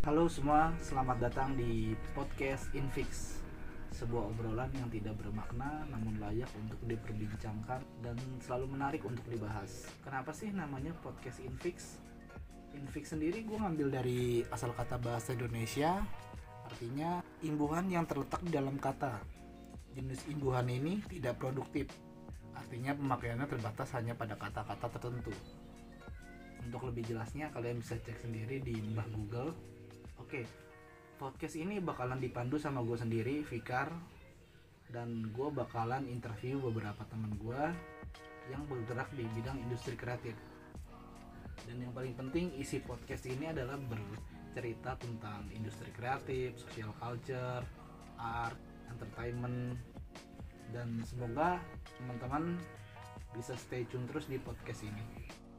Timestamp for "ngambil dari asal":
13.60-14.72